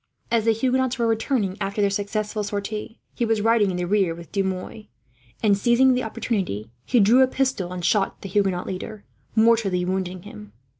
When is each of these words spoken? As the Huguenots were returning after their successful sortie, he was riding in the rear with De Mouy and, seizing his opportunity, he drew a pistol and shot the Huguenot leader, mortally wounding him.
As 0.31 0.45
the 0.45 0.51
Huguenots 0.51 0.97
were 0.97 1.05
returning 1.05 1.57
after 1.61 1.79
their 1.79 1.91
successful 1.91 2.43
sortie, 2.43 2.99
he 3.13 3.23
was 3.23 3.39
riding 3.41 3.69
in 3.69 3.77
the 3.77 3.85
rear 3.85 4.15
with 4.15 4.31
De 4.31 4.41
Mouy 4.41 4.89
and, 5.43 5.55
seizing 5.55 5.91
his 5.95 6.03
opportunity, 6.03 6.71
he 6.83 6.99
drew 6.99 7.21
a 7.21 7.27
pistol 7.27 7.71
and 7.71 7.85
shot 7.85 8.19
the 8.23 8.29
Huguenot 8.29 8.65
leader, 8.65 9.05
mortally 9.35 9.85
wounding 9.85 10.23
him. 10.23 10.53